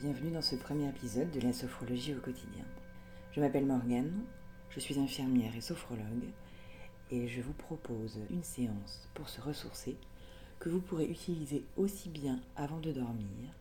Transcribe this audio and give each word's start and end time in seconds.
Bienvenue 0.00 0.30
dans 0.30 0.42
ce 0.42 0.54
premier 0.54 0.88
épisode 0.88 1.32
de 1.32 1.40
la 1.40 1.52
sophrologie 1.52 2.14
au 2.14 2.20
quotidien. 2.20 2.64
Je 3.32 3.40
m'appelle 3.40 3.66
Morgane, 3.66 4.22
je 4.70 4.78
suis 4.78 4.96
infirmière 4.96 5.56
et 5.56 5.60
sophrologue 5.60 6.28
et 7.10 7.26
je 7.26 7.40
vous 7.40 7.52
propose 7.52 8.20
une 8.30 8.44
séance 8.44 9.08
pour 9.14 9.28
se 9.28 9.40
ressourcer 9.40 9.96
que 10.60 10.68
vous 10.68 10.80
pourrez 10.80 11.06
utiliser 11.06 11.64
aussi 11.76 12.10
bien 12.10 12.38
avant 12.54 12.78
de 12.78 12.92
dormir 12.92 13.52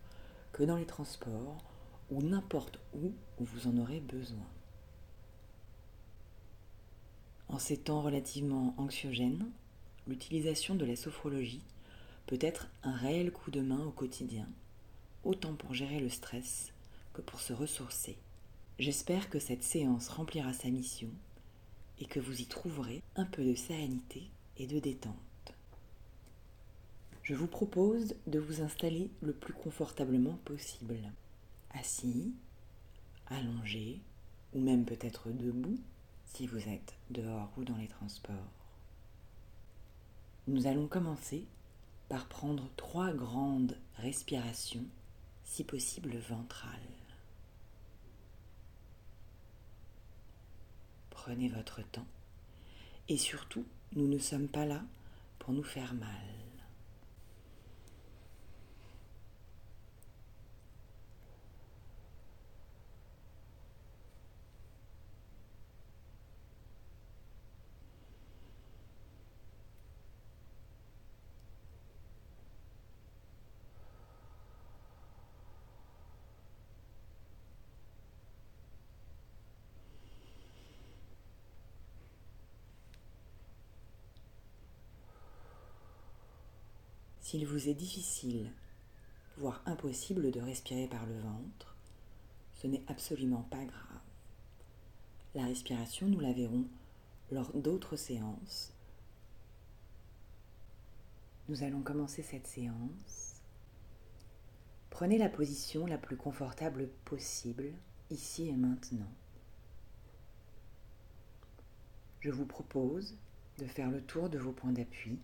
que 0.52 0.62
dans 0.62 0.78
les 0.78 0.86
transports 0.86 1.58
ou 2.12 2.22
n'importe 2.22 2.78
où 2.94 3.14
où 3.40 3.44
vous 3.44 3.68
en 3.68 3.76
aurez 3.80 4.00
besoin. 4.00 4.46
En 7.50 7.58
ces 7.58 7.78
temps 7.78 8.04
relativement 8.04 8.76
anxiogènes, 8.78 9.50
l'utilisation 10.08 10.76
de 10.76 10.86
la 10.86 10.98
sophrologie 10.98 11.64
peut 12.28 12.38
être 12.42 12.70
un 12.84 12.96
réel 12.96 13.32
coup 13.32 13.50
de 13.50 13.62
main 13.62 13.84
au 13.84 13.92
quotidien, 13.92 14.48
autant 15.28 15.54
pour 15.54 15.74
gérer 15.74 16.00
le 16.00 16.10
stress 16.10 16.72
que 17.14 17.22
pour 17.22 17.42
se 17.42 17.54
ressourcer. 17.54 18.18
J'espère 18.80 19.30
que 19.30 19.40
cette 19.40 19.64
séance 19.64 20.08
remplira 20.08 20.54
sa 20.54 20.70
mission 20.70 21.10
et 22.00 22.06
que 22.06 22.20
vous 22.20 22.42
y 22.42 22.46
trouverez 22.46 23.02
un 23.16 23.26
peu 23.26 23.44
de 23.44 23.56
sérénité 23.56 24.30
et 24.58 24.68
de 24.68 24.80
détente. 24.80 25.16
Je 27.24 27.36
vous 27.36 27.48
propose 27.48 28.16
de 28.26 28.40
vous 28.40 28.62
installer 28.62 29.10
le 29.22 29.34
plus 29.34 29.54
confortablement 29.54 30.40
possible, 30.46 30.98
assis, 31.72 32.34
allongé 33.28 34.00
ou 34.54 34.62
même 34.62 34.86
peut-être 34.86 35.30
debout 35.30 35.78
si 36.26 36.48
vous 36.48 36.70
êtes 36.70 36.96
dehors 37.10 37.52
ou 37.58 37.66
dans 37.66 37.76
les 37.76 37.90
transports. 37.90 38.34
Nous 40.48 40.68
allons 40.68 40.88
commencer 40.88 41.46
par 42.08 42.28
prendre 42.28 42.70
trois 42.78 43.12
grandes 43.12 43.78
respirations, 43.98 44.86
si 45.48 45.64
possible 45.64 46.18
ventrales. 46.18 46.72
Prenez 51.10 51.48
votre 51.48 51.82
temps 51.82 52.06
et 53.10 53.18
surtout, 53.18 53.66
nous 53.96 54.08
ne 54.08 54.20
sommes 54.20 54.50
pas 54.50 54.66
là 54.66 54.84
pour 55.40 55.54
nous 55.54 55.64
faire 55.64 55.94
mal. 55.94 56.08
S'il 87.28 87.46
vous 87.46 87.68
est 87.68 87.74
difficile, 87.74 88.54
voire 89.36 89.62
impossible 89.66 90.32
de 90.32 90.40
respirer 90.40 90.88
par 90.88 91.06
le 91.06 91.20
ventre, 91.20 91.76
ce 92.54 92.68
n'est 92.68 92.86
absolument 92.88 93.42
pas 93.52 93.66
grave. 93.66 94.02
La 95.36 95.44
respiration, 95.44 96.08
nous 96.08 96.22
la 96.22 96.32
verrons 96.32 96.64
lors 97.34 97.52
d'autres 97.52 97.98
séances. 97.98 98.72
Nous 101.50 101.64
allons 101.64 101.82
commencer 101.82 102.24
cette 102.24 102.48
séance. 102.48 103.42
Prenez 104.90 105.18
la 105.18 105.28
position 105.28 105.86
la 105.86 105.98
plus 105.98 106.16
confortable 106.16 106.88
possible, 107.04 107.74
ici 108.10 108.48
et 108.48 108.56
maintenant. 108.56 109.12
Je 112.22 112.32
vous 112.32 112.46
propose 112.46 113.18
de 113.58 113.66
faire 113.66 113.92
le 113.92 114.02
tour 114.02 114.30
de 114.30 114.40
vos 114.40 114.54
points 114.54 114.72
d'appui 114.72 115.20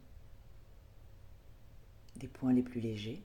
des 2.15 2.27
points 2.27 2.53
les 2.53 2.63
plus 2.63 2.79
légers, 2.79 3.21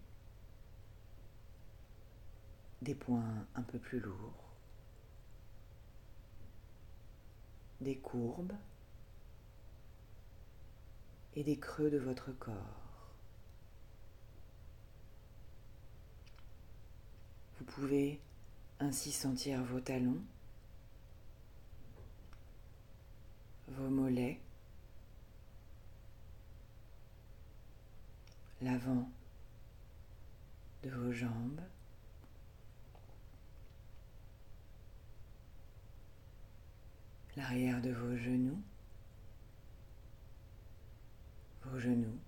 des 2.82 2.94
points 2.94 3.46
un 3.54 3.62
peu 3.62 3.78
plus 3.78 4.00
lourds, 4.00 4.44
des 7.80 7.96
courbes 7.96 8.54
et 11.34 11.44
des 11.44 11.58
creux 11.58 11.90
de 11.90 11.98
votre 11.98 12.32
corps. 12.32 12.54
Vous 17.58 17.64
pouvez 17.64 18.20
ainsi 18.80 19.12
sentir 19.12 19.62
vos 19.64 19.80
talons, 19.80 20.22
vos 23.68 23.88
mollets, 23.88 24.40
l'avant 28.60 29.08
de 30.82 30.90
vos 30.90 31.12
jambes. 31.12 31.60
L'arrière 37.36 37.80
de 37.80 37.92
vos 37.92 38.16
genoux, 38.16 38.60
vos 41.62 41.78
genoux, 41.78 42.18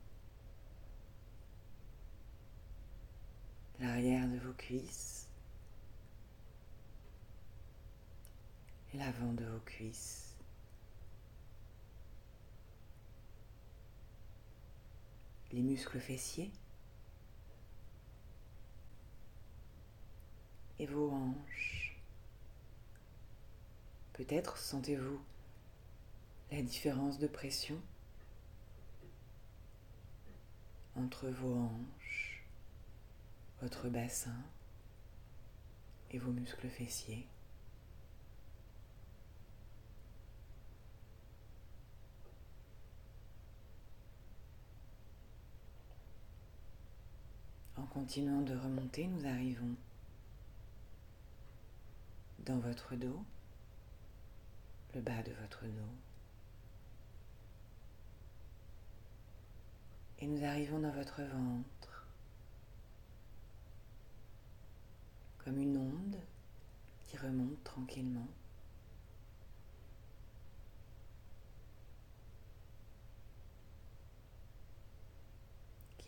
l'arrière 3.81 4.29
de 4.29 4.39
vos 4.39 4.53
cuisses, 4.53 5.27
l'avant 8.95 9.33
de 9.33 9.45
vos 9.47 9.59
cuisses. 9.67 10.30
Les 15.53 15.63
muscles 15.63 16.01
fessiers 16.01 16.51
et 20.79 20.87
vos 20.87 21.11
hanches. 21.11 22.01
Peut-être 24.13 24.57
sentez-vous 24.57 25.21
la 26.51 26.63
différence 26.63 27.19
de 27.19 27.27
pression 27.27 27.81
entre 30.97 31.29
vos 31.29 31.55
hanches, 31.55 32.45
votre 33.61 33.89
bassin 33.89 34.43
et 36.11 36.19
vos 36.19 36.33
muscles 36.33 36.69
fessiers. 36.69 37.27
En 47.81 47.87
continuant 47.87 48.43
de 48.43 48.55
remonter, 48.55 49.07
nous 49.07 49.27
arrivons 49.27 49.75
dans 52.41 52.59
votre 52.59 52.95
dos, 52.95 53.25
le 54.95 55.01
bas 55.01 55.23
de 55.23 55.33
votre 55.33 55.65
dos. 55.65 55.95
Et 60.19 60.27
nous 60.27 60.45
arrivons 60.45 60.81
dans 60.81 60.91
votre 60.91 61.23
ventre, 61.23 62.07
comme 65.39 65.59
une 65.59 65.79
onde 65.79 66.21
qui 67.05 67.17
remonte 67.17 67.65
tranquillement. 67.65 68.29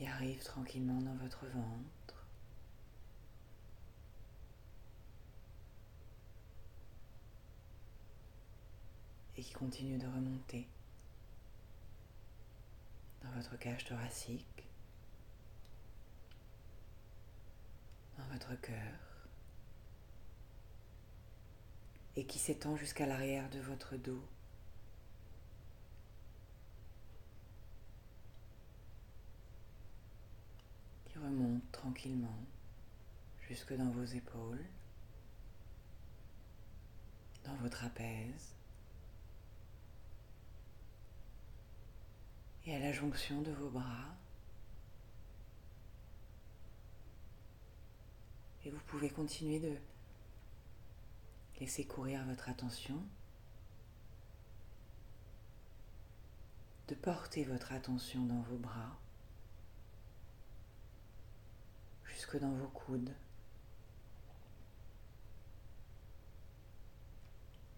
Arrive 0.06 0.42
tranquillement 0.42 1.00
dans 1.00 1.14
votre 1.14 1.46
ventre. 1.46 2.26
Et 9.36 9.42
qui 9.42 9.52
continue 9.52 9.98
de 9.98 10.06
remonter 10.06 10.66
dans 13.22 13.30
votre 13.30 13.56
cage 13.58 13.84
thoracique, 13.84 14.64
dans 18.18 18.24
votre 18.26 18.54
cœur, 18.60 18.98
et 22.16 22.26
qui 22.26 22.38
s'étend 22.38 22.76
jusqu'à 22.76 23.06
l'arrière 23.06 23.48
de 23.50 23.60
votre 23.60 23.96
dos. 23.96 24.22
Remonte 31.32 31.72
tranquillement 31.72 32.38
jusque 33.48 33.74
dans 33.74 33.90
vos 33.90 34.04
épaules, 34.04 34.64
dans 37.44 37.54
vos 37.56 37.68
trapèzes 37.68 38.54
et 42.66 42.76
à 42.76 42.78
la 42.78 42.92
jonction 42.92 43.40
de 43.42 43.50
vos 43.52 43.70
bras. 43.70 44.14
Et 48.64 48.70
vous 48.70 48.80
pouvez 48.86 49.10
continuer 49.10 49.58
de 49.58 49.76
laisser 51.58 51.84
courir 51.84 52.24
votre 52.26 52.48
attention, 52.48 53.02
de 56.88 56.94
porter 56.94 57.44
votre 57.44 57.72
attention 57.72 58.24
dans 58.26 58.42
vos 58.42 58.58
bras, 58.58 58.96
jusque 62.22 62.38
dans 62.38 62.52
vos 62.52 62.68
coudes, 62.68 63.12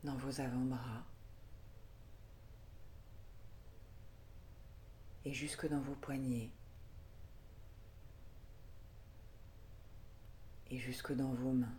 dans 0.04 0.16
vos 0.16 0.38
avant-bras 0.38 1.02
et 5.24 5.32
jusque 5.32 5.66
dans 5.66 5.80
vos 5.80 5.94
poignets. 5.94 6.50
et 10.70 10.78
jusque 10.78 11.12
dans 11.12 11.32
vos 11.34 11.52
mains. 11.52 11.78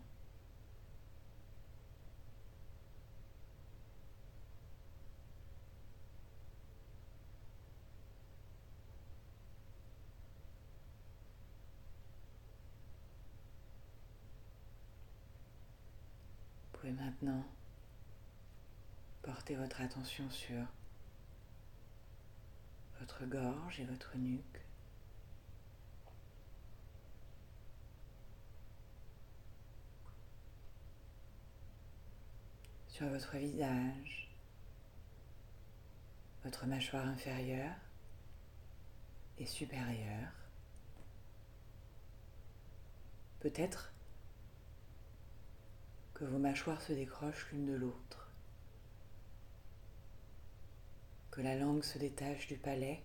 Vous 16.72 16.80
pouvez 16.80 16.95
maintenant 17.06 17.46
porter 19.22 19.56
votre 19.56 19.82
attention 19.82 20.28
sur 20.32 20.66
votre 23.00 23.26
gorge 23.26 23.80
et 23.80 23.86
votre 23.86 24.18
nuque. 24.18 24.62
sur 32.88 33.10
votre 33.10 33.36
visage, 33.36 34.30
votre 36.46 36.66
mâchoire 36.66 37.06
inférieure 37.06 37.76
et 39.38 39.46
supérieure. 39.46 40.32
Peut-être 43.42 43.92
que 46.16 46.24
vos 46.24 46.40
mâchoires 46.40 46.82
se 46.82 46.94
décrochent 46.94 47.48
l'une 47.52 47.66
de 47.66 47.74
l'autre, 47.74 48.30
que 51.30 51.42
la 51.42 51.58
langue 51.58 51.84
se 51.84 52.00
détache 52.00 52.48
du 52.48 52.56
palais. 52.56 53.04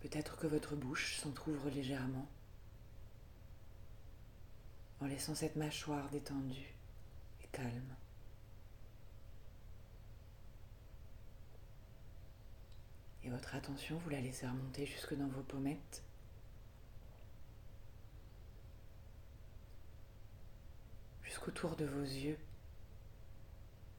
Peut-être 0.00 0.36
que 0.36 0.46
votre 0.46 0.76
bouche 0.76 1.16
s'entr'ouvre 1.16 1.68
légèrement 1.70 2.28
en 5.00 5.06
laissant 5.06 5.34
cette 5.34 5.56
mâchoire 5.56 6.08
détendue 6.10 6.74
et 7.42 7.46
calme. 7.48 7.96
Et 13.24 13.30
votre 13.30 13.56
attention, 13.56 13.98
vous 13.98 14.10
la 14.10 14.20
laissez 14.20 14.46
remonter 14.46 14.86
jusque 14.86 15.14
dans 15.14 15.26
vos 15.28 15.42
pommettes. 15.42 16.04
Jusqu'autour 21.34 21.74
de 21.74 21.84
vos 21.84 22.04
yeux. 22.04 22.38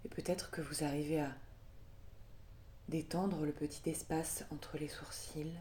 Et 0.05 0.07
peut-être 0.07 0.51
que 0.51 0.61
vous 0.61 0.85
arrivez 0.85 1.19
à 1.19 1.35
détendre 2.87 3.43
le 3.43 3.51
petit 3.51 3.89
espace 3.89 4.45
entre 4.51 4.77
les 4.77 4.87
sourcils 4.87 5.59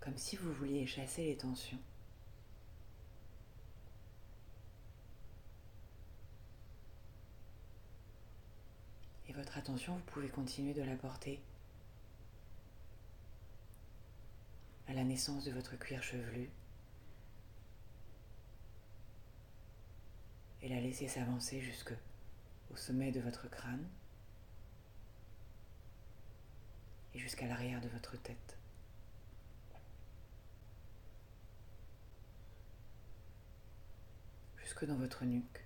comme 0.00 0.18
si 0.18 0.36
vous 0.36 0.52
vouliez 0.52 0.86
chasser 0.86 1.24
les 1.24 1.36
tensions. 1.38 1.80
Et 9.30 9.32
votre 9.32 9.56
attention, 9.56 9.94
vous 9.94 10.12
pouvez 10.12 10.28
continuer 10.28 10.74
de 10.74 10.82
la 10.82 10.96
porter 10.96 11.40
à 14.88 14.92
la 14.94 15.04
naissance 15.04 15.44
de 15.44 15.52
votre 15.52 15.76
cuir 15.78 16.02
chevelu 16.02 16.50
et 20.62 20.68
la 20.68 20.80
laisser 20.80 21.08
s'avancer 21.08 21.60
jusque 21.60 21.94
au 22.72 22.76
sommet 22.76 23.12
de 23.12 23.20
votre 23.20 23.48
crâne 23.48 23.86
et 27.14 27.18
jusqu'à 27.18 27.46
l'arrière 27.46 27.80
de 27.80 27.88
votre 27.88 28.16
tête. 28.16 28.56
dans 34.86 34.96
votre 34.96 35.24
nuque 35.24 35.64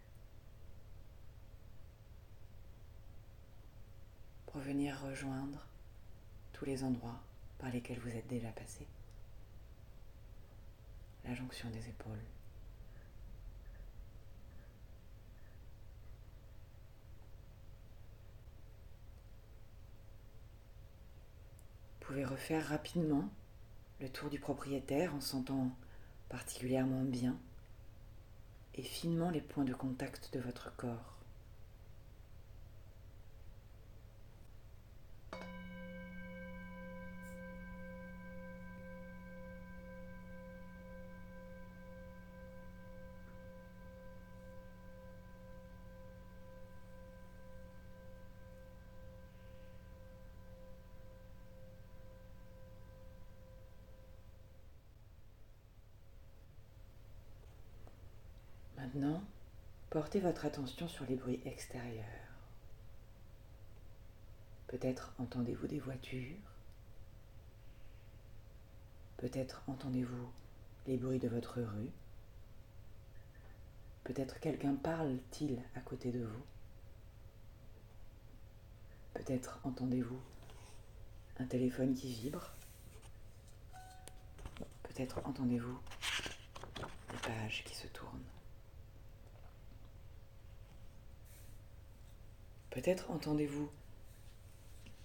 pour 4.46 4.60
venir 4.60 5.00
rejoindre 5.02 5.66
tous 6.52 6.64
les 6.64 6.84
endroits 6.84 7.20
par 7.58 7.70
lesquels 7.70 7.98
vous 8.00 8.10
êtes 8.10 8.26
déjà 8.26 8.50
passé. 8.50 8.86
La 11.26 11.34
jonction 11.34 11.68
des 11.70 11.88
épaules. 11.88 12.12
Vous 22.00 22.06
pouvez 22.06 22.24
refaire 22.24 22.68
rapidement 22.68 23.28
le 24.00 24.08
tour 24.08 24.30
du 24.30 24.38
propriétaire 24.38 25.12
en 25.16 25.20
sentant 25.20 25.76
particulièrement 26.28 27.02
bien 27.02 27.36
et 28.76 28.82
finement 28.82 29.30
les 29.30 29.40
points 29.40 29.64
de 29.64 29.74
contact 29.74 30.32
de 30.32 30.38
votre 30.38 30.74
corps. 30.76 31.15
Portez 59.96 60.20
votre 60.20 60.44
attention 60.44 60.86
sur 60.88 61.06
les 61.06 61.16
bruits 61.16 61.40
extérieurs. 61.46 62.04
Peut-être 64.66 65.14
entendez-vous 65.18 65.66
des 65.68 65.78
voitures. 65.78 66.36
Peut-être 69.16 69.62
entendez-vous 69.66 70.28
les 70.86 70.98
bruits 70.98 71.18
de 71.18 71.28
votre 71.28 71.62
rue. 71.62 71.90
Peut-être 74.04 74.38
quelqu'un 74.38 74.74
parle-t-il 74.74 75.62
à 75.74 75.80
côté 75.80 76.12
de 76.12 76.24
vous. 76.26 76.44
Peut-être 79.14 79.60
entendez-vous 79.64 80.20
un 81.38 81.46
téléphone 81.46 81.94
qui 81.94 82.12
vibre. 82.12 82.52
Peut-être 84.82 85.22
entendez-vous 85.24 85.78
des 86.82 87.18
pages 87.26 87.64
qui 87.64 87.74
se 87.74 87.86
tournent. 87.86 88.35
Peut-être 92.76 93.10
entendez-vous 93.10 93.70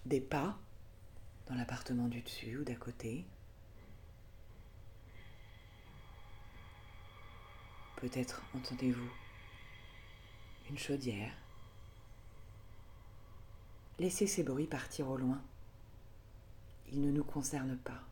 des 0.04 0.20
pas 0.20 0.58
dans 1.46 1.54
l'appartement 1.54 2.06
du 2.06 2.20
dessus 2.20 2.58
ou 2.58 2.64
d'à 2.64 2.74
côté. 2.74 3.24
Peut-être 7.96 8.42
entendez-vous 8.54 9.10
une 10.68 10.76
chaudière. 10.76 11.32
Laissez 13.98 14.26
ces 14.26 14.42
bruits 14.42 14.66
partir 14.66 15.08
au 15.08 15.16
loin. 15.16 15.40
Ils 16.92 17.00
ne 17.00 17.10
nous 17.10 17.24
concernent 17.24 17.78
pas. 17.78 18.02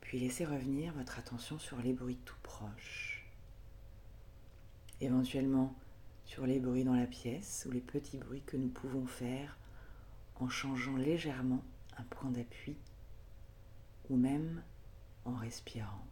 Puis 0.00 0.18
laissez 0.18 0.44
revenir 0.44 0.92
votre 0.94 1.20
attention 1.20 1.60
sur 1.60 1.78
les 1.78 1.92
bruits 1.92 2.18
tout 2.24 2.40
proches 2.42 3.13
éventuellement 5.00 5.74
sur 6.24 6.46
les 6.46 6.58
bruits 6.58 6.84
dans 6.84 6.94
la 6.94 7.06
pièce 7.06 7.66
ou 7.68 7.72
les 7.72 7.80
petits 7.80 8.18
bruits 8.18 8.42
que 8.46 8.56
nous 8.56 8.68
pouvons 8.68 9.06
faire 9.06 9.58
en 10.36 10.48
changeant 10.48 10.96
légèrement 10.96 11.62
un 11.98 12.02
point 12.04 12.30
d'appui 12.30 12.76
ou 14.10 14.16
même 14.16 14.62
en 15.24 15.34
respirant. 15.34 16.04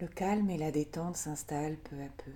Le 0.00 0.06
calme 0.06 0.48
et 0.50 0.58
la 0.58 0.70
détente 0.70 1.16
s'installent 1.16 1.76
peu 1.76 2.00
à 2.00 2.08
peu. 2.08 2.30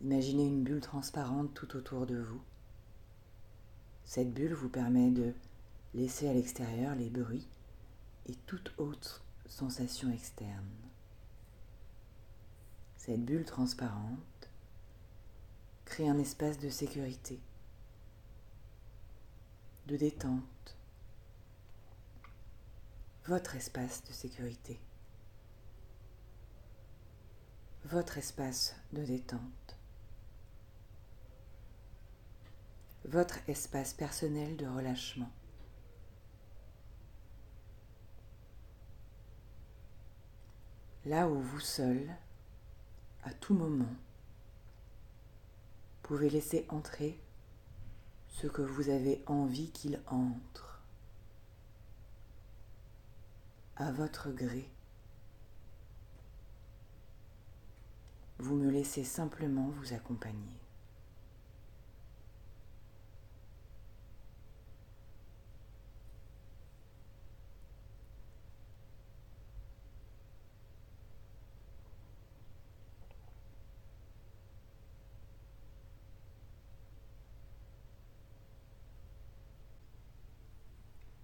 Imaginez 0.00 0.48
une 0.48 0.64
bulle 0.64 0.80
transparente 0.80 1.54
tout 1.54 1.76
autour 1.76 2.06
de 2.06 2.18
vous. 2.18 2.40
Cette 4.04 4.32
bulle 4.32 4.54
vous 4.54 4.68
permet 4.68 5.12
de 5.12 5.32
laisser 5.94 6.28
à 6.28 6.32
l'extérieur 6.32 6.96
les 6.96 7.08
bruits 7.08 7.46
et 8.26 8.34
toute 8.46 8.74
autre 8.78 9.22
sensation 9.46 10.10
externe. 10.10 10.66
Cette 12.96 13.24
bulle 13.24 13.44
transparente 13.44 14.50
crée 15.84 16.08
un 16.08 16.18
espace 16.18 16.58
de 16.58 16.68
sécurité, 16.68 17.38
de 19.86 19.96
détente, 19.96 20.76
votre 23.26 23.56
espace 23.56 24.02
de 24.04 24.12
sécurité, 24.12 24.80
votre 27.84 28.18
espace 28.18 28.74
de 28.92 29.04
détente, 29.04 29.76
votre 33.04 33.38
espace 33.48 33.94
personnel 33.94 34.56
de 34.56 34.66
relâchement. 34.66 35.30
Là 41.06 41.28
où 41.28 41.40
vous 41.40 41.60
seul, 41.60 42.08
à 43.22 43.32
tout 43.32 43.54
moment, 43.54 43.94
pouvez 46.10 46.28
laisser 46.28 46.66
entrer 46.70 47.20
ce 48.26 48.48
que 48.48 48.62
vous 48.62 48.88
avez 48.88 49.22
envie 49.26 49.70
qu'il 49.70 50.02
entre. 50.08 50.69
À 53.80 53.90
votre 53.92 54.30
gré. 54.30 54.68
Vous 58.38 58.54
me 58.54 58.70
laissez 58.70 59.04
simplement 59.04 59.70
vous 59.70 59.94
accompagner. 59.94 60.60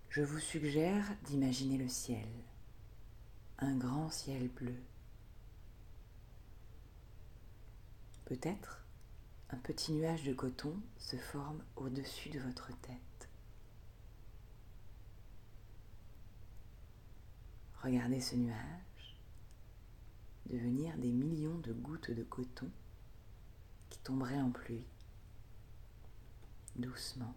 Je 0.08 0.22
vous 0.22 0.38
suggère 0.38 1.04
d'imaginer 1.26 1.76
le 1.76 1.88
ciel, 1.88 2.24
un 3.58 3.76
grand 3.76 4.10
ciel 4.10 4.48
bleu. 4.48 4.76
Peut-être 8.24 8.84
un 9.50 9.56
petit 9.56 9.92
nuage 9.92 10.24
de 10.24 10.32
coton 10.32 10.76
se 10.98 11.16
forme 11.16 11.62
au-dessus 11.76 12.28
de 12.30 12.40
votre 12.40 12.68
tête. 12.80 13.28
Regardez 17.82 18.20
ce 18.20 18.34
nuage 18.34 19.16
devenir 20.46 20.96
des 20.98 21.12
millions 21.12 21.58
de 21.58 21.72
gouttes 21.72 22.10
de 22.10 22.22
coton 22.24 22.70
qui 23.90 23.98
tomberaient 24.00 24.40
en 24.40 24.50
pluie, 24.50 24.84
doucement 26.76 27.34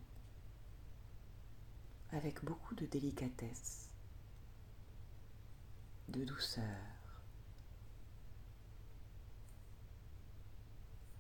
avec 2.12 2.44
beaucoup 2.44 2.74
de 2.76 2.86
délicatesse, 2.86 3.89
de 6.10 6.24
douceur. 6.24 6.64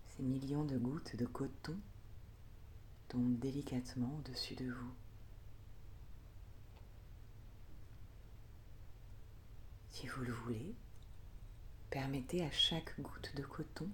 Ces 0.07 0.23
millions 0.23 0.65
de 0.65 0.77
gouttes 0.77 1.15
de 1.15 1.25
coton 1.25 1.77
tombent 3.07 3.37
délicatement 3.39 4.17
au-dessus 4.17 4.55
de 4.55 4.69
vous. 4.71 4.93
Si 9.89 10.07
vous 10.07 10.23
le 10.23 10.33
voulez, 10.33 10.75
permettez 11.89 12.43
à 12.43 12.51
chaque 12.51 12.99
goutte 12.99 13.35
de 13.35 13.43
coton 13.43 13.89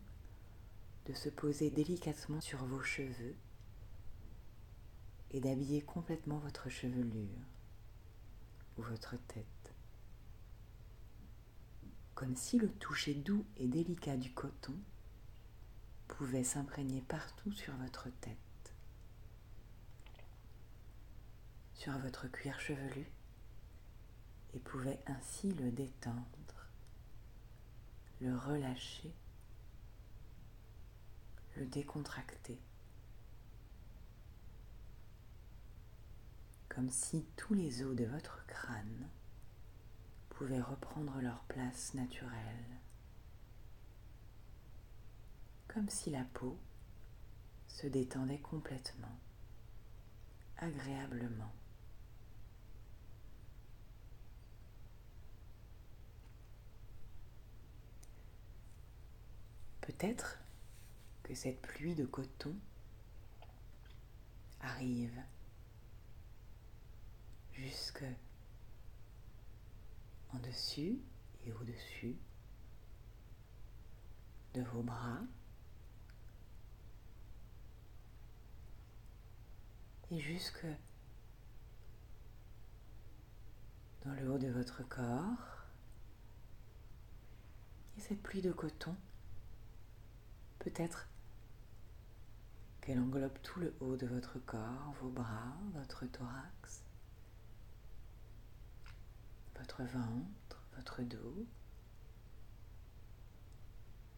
de 1.07 1.13
se 1.13 1.29
poser 1.29 1.69
délicatement 1.69 2.41
sur 2.41 2.63
vos 2.65 2.81
cheveux 2.81 3.35
et 5.31 5.39
d'habiller 5.39 5.81
complètement 5.81 6.39
votre 6.39 6.69
chevelure 6.69 7.41
ou 8.77 8.81
votre 8.81 9.15
tête. 9.27 9.54
Comme 12.15 12.35
si 12.35 12.57
le 12.57 12.69
toucher 12.69 13.13
doux 13.13 13.45
et 13.57 13.67
délicat 13.67 14.17
du 14.17 14.33
coton 14.33 14.75
pouvait 16.07 16.43
s'imprégner 16.43 17.01
partout 17.01 17.51
sur 17.51 17.75
votre 17.75 18.09
tête, 18.21 18.37
sur 21.73 21.97
votre 21.99 22.27
cuir 22.27 22.59
chevelu 22.59 23.05
et 24.53 24.59
pouvait 24.59 25.01
ainsi 25.07 25.51
le 25.53 25.71
détendre, 25.71 26.69
le 28.21 28.35
relâcher, 28.37 29.13
le 31.57 31.65
décontracter. 31.65 32.59
comme 36.75 36.89
si 36.89 37.25
tous 37.37 37.53
les 37.53 37.83
os 37.83 37.95
de 37.95 38.03
votre 38.03 38.45
crâne 38.47 39.07
pouvaient 40.35 40.61
reprendre 40.61 41.21
leur 41.21 41.39
place 41.45 41.93
naturelle, 41.93 42.79
comme 45.69 45.89
si 45.89 46.09
la 46.09 46.25
peau 46.25 46.59
se 47.67 47.87
détendait 47.87 48.39
complètement, 48.39 49.17
agréablement. 50.57 51.53
Peut-être 59.79 60.39
que 61.23 61.33
cette 61.33 61.61
pluie 61.61 61.95
de 61.95 62.05
coton 62.05 62.55
arrive 64.59 65.21
jusque 67.53 68.03
dessus 70.39 70.99
et 71.45 71.53
au-dessus 71.53 72.15
de 74.53 74.61
vos 74.61 74.81
bras 74.81 75.19
et 80.11 80.19
jusque 80.19 80.65
dans 84.05 84.13
le 84.13 84.31
haut 84.31 84.37
de 84.37 84.49
votre 84.49 84.87
corps. 84.87 85.65
Et 87.97 88.01
cette 88.01 88.21
pluie 88.21 88.41
de 88.41 88.51
coton, 88.51 88.95
peut-être 90.59 91.07
qu'elle 92.81 92.99
englobe 92.99 93.37
tout 93.41 93.59
le 93.59 93.73
haut 93.79 93.95
de 93.95 94.05
votre 94.05 94.37
corps, 94.39 94.93
vos 95.01 95.09
bras, 95.09 95.57
votre 95.73 96.05
thorax, 96.05 96.84
votre 99.57 99.83
ventre, 99.83 100.63
votre 100.75 101.01
dos, 101.01 101.45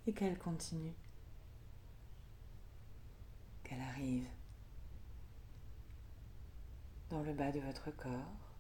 et 0.06 0.14
qu'elle 0.14 0.38
continue, 0.38 0.94
qu'elle 3.64 3.82
arrive 3.82 4.28
dans 7.10 7.24
le 7.24 7.34
bas 7.34 7.52
de 7.52 7.60
votre 7.60 7.92
corps, 7.92 8.54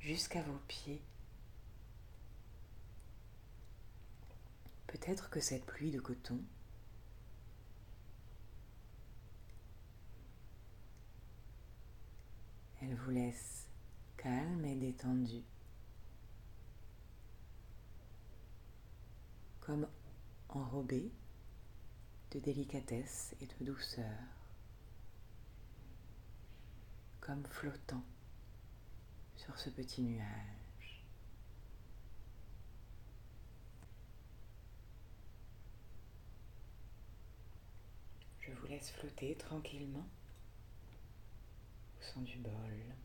jusqu'à 0.00 0.42
vos 0.42 0.58
pieds. 0.68 1.02
Peut-être 4.86 5.30
que 5.30 5.40
cette 5.40 5.66
pluie 5.66 5.90
de 5.90 6.00
coton 6.00 6.40
elle 12.82 12.94
vous 12.94 13.10
laisse 13.10 13.65
calme 14.26 14.64
et 14.64 14.74
détendu, 14.74 15.44
comme 19.60 19.86
enrobé 20.48 21.12
de 22.32 22.40
délicatesse 22.40 23.36
et 23.40 23.46
de 23.46 23.64
douceur, 23.64 24.18
comme 27.20 27.44
flottant 27.44 28.02
sur 29.36 29.56
ce 29.60 29.70
petit 29.70 30.02
nuage. 30.02 31.04
Je 38.40 38.50
vous 38.50 38.66
laisse 38.66 38.90
flotter 38.90 39.36
tranquillement 39.36 40.08
au 42.00 42.02
son 42.02 42.22
du 42.22 42.38
bol. 42.38 42.96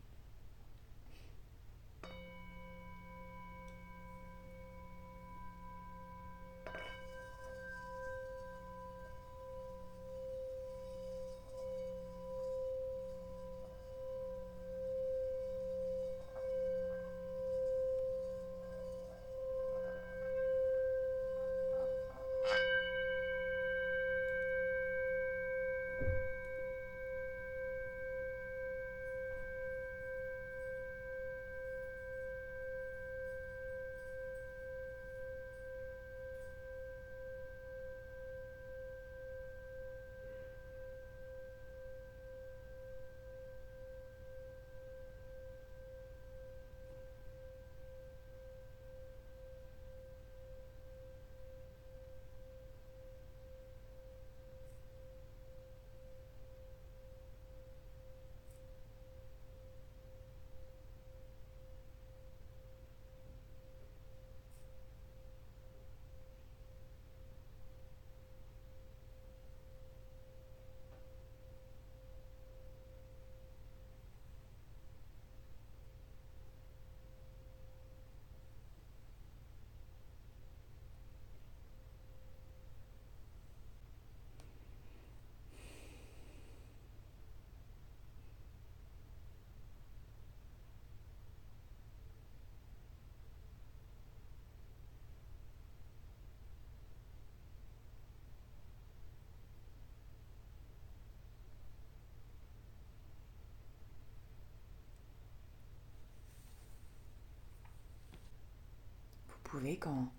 Pouvez, 109.52 109.76
quand 109.76 110.10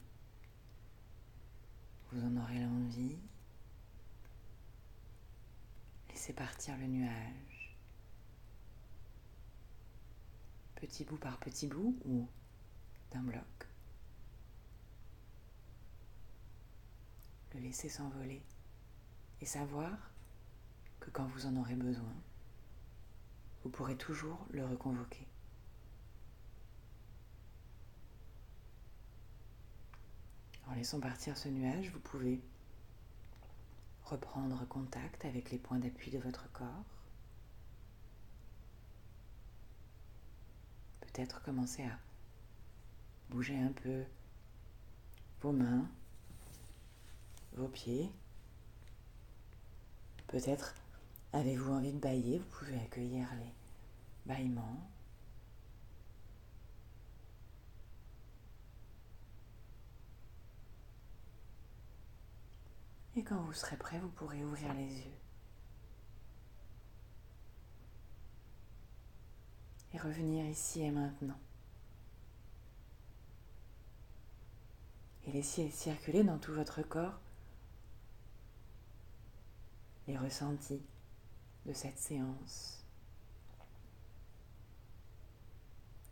vous 2.11 2.23
en 2.23 2.37
aurez 2.37 2.59
l'envie, 2.59 3.17
laisser 6.09 6.33
partir 6.33 6.77
le 6.77 6.85
nuage, 6.85 7.75
petit 10.75 11.03
bout 11.03 11.17
par 11.17 11.39
petit 11.39 11.65
bout 11.65 11.97
ou 12.05 12.27
d'un 13.11 13.23
bloc. 13.23 13.67
Le 17.55 17.59
laisser 17.61 17.89
s'envoler 17.89 18.43
et 19.41 19.47
savoir 19.47 20.11
que 20.99 21.09
quand 21.09 21.25
vous 21.25 21.47
en 21.47 21.55
aurez 21.55 21.75
besoin, 21.75 22.13
vous 23.63 23.71
pourrez 23.71 23.97
toujours 23.97 24.45
le 24.51 24.63
reconvoquer. 24.63 25.25
En 30.67 30.73
laissant 30.73 30.99
partir 30.99 31.37
ce 31.37 31.49
nuage, 31.49 31.89
vous 31.89 31.99
pouvez 31.99 32.41
reprendre 34.05 34.65
contact 34.67 35.25
avec 35.25 35.51
les 35.51 35.57
points 35.57 35.79
d'appui 35.79 36.11
de 36.11 36.19
votre 36.19 36.51
corps. 36.51 36.85
Peut-être 41.01 41.41
commencer 41.43 41.83
à 41.83 41.99
bouger 43.29 43.57
un 43.59 43.71
peu 43.71 44.03
vos 45.41 45.51
mains, 45.51 45.87
vos 47.55 47.67
pieds. 47.67 48.09
Peut-être 50.27 50.73
avez-vous 51.33 51.71
envie 51.71 51.91
de 51.91 51.99
bailler, 51.99 52.39
vous 52.39 52.45
pouvez 52.57 52.79
accueillir 52.79 53.27
les 53.35 53.53
bâillements. 54.25 54.92
Et 63.15 63.23
quand 63.23 63.41
vous 63.41 63.53
serez 63.53 63.77
prêt, 63.77 63.99
vous 63.99 64.09
pourrez 64.09 64.43
ouvrir 64.43 64.73
les 64.73 64.99
yeux. 64.99 65.17
Et 69.93 69.99
revenir 69.99 70.45
ici 70.45 70.81
et 70.81 70.89
maintenant. 70.89 71.39
Et 75.25 75.31
laisser 75.31 75.69
circuler 75.69 76.23
dans 76.23 76.39
tout 76.39 76.53
votre 76.53 76.81
corps 76.81 77.19
les 80.07 80.17
ressentis 80.17 80.81
de 81.65 81.73
cette 81.73 81.99
séance. 81.99 82.83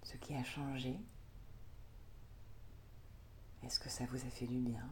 Ce 0.03 0.15
qui 0.17 0.35
a 0.35 0.43
changé. 0.43 0.95
Est-ce 3.63 3.79
que 3.79 3.89
ça 3.89 4.05
vous 4.05 4.17
a 4.17 4.29
fait 4.29 4.47
du 4.47 4.59
bien? 4.59 4.87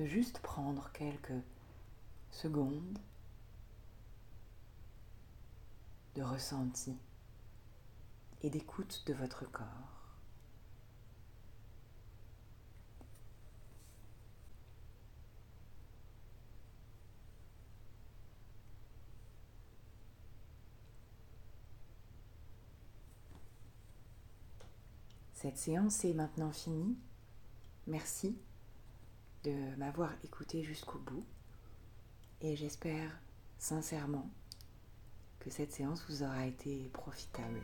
De 0.00 0.06
juste 0.06 0.38
prendre 0.38 0.90
quelques 0.92 1.42
secondes 2.30 2.98
de 6.14 6.22
ressenti 6.22 6.96
et 8.42 8.48
d'écoute 8.48 9.02
de 9.06 9.12
votre 9.12 9.44
corps. 9.52 9.66
Cette 25.34 25.58
séance 25.58 26.06
est 26.06 26.14
maintenant 26.14 26.52
finie. 26.52 26.96
Merci 27.86 28.38
de 29.44 29.76
m'avoir 29.76 30.12
écouté 30.24 30.62
jusqu'au 30.62 30.98
bout 30.98 31.24
et 32.40 32.56
j'espère 32.56 33.10
sincèrement 33.58 34.30
que 35.38 35.50
cette 35.50 35.72
séance 35.72 36.04
vous 36.08 36.22
aura 36.22 36.46
été 36.46 36.90
profitable. 36.92 37.60